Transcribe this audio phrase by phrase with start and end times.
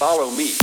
[0.00, 0.59] follow me.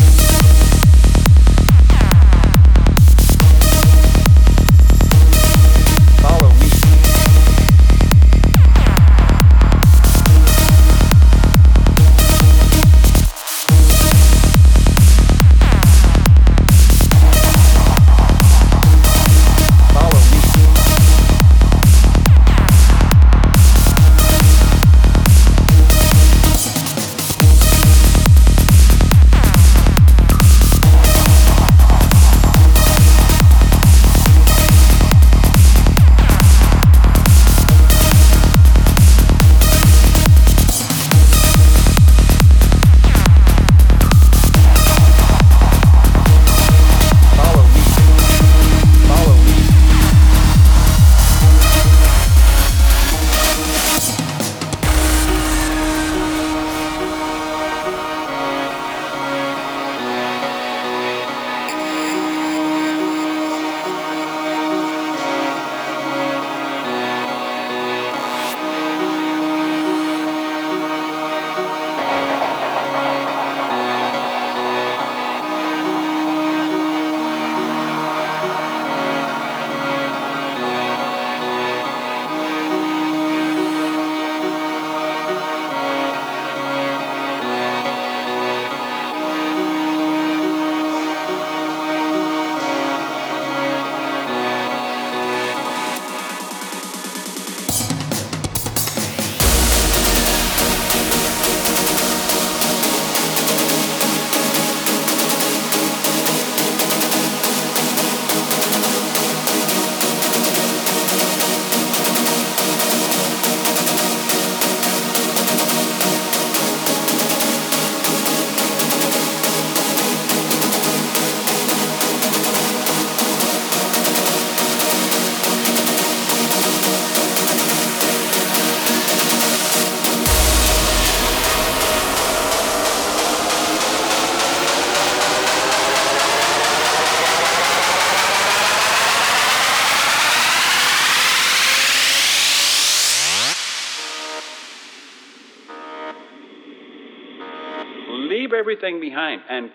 [148.37, 149.41] Leave everything behind.
[149.49, 149.71] And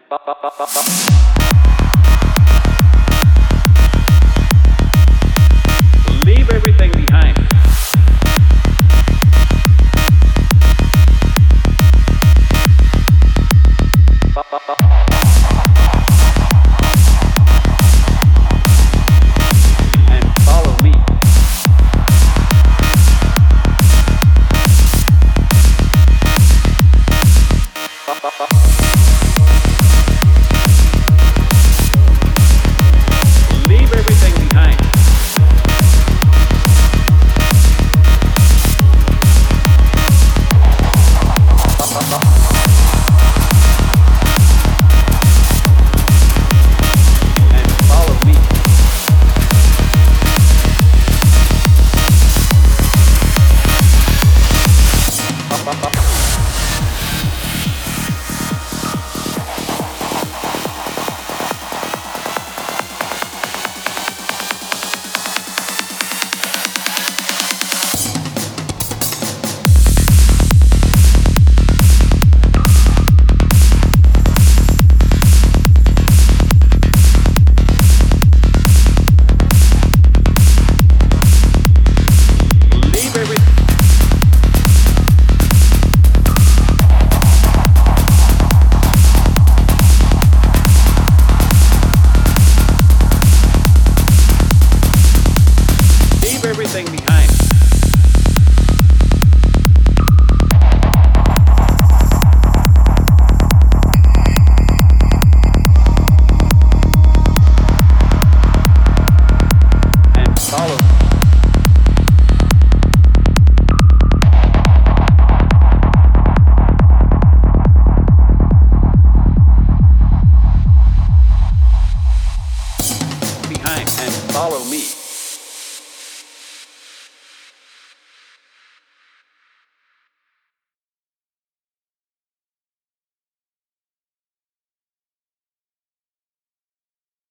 [124.53, 125.02] follow me.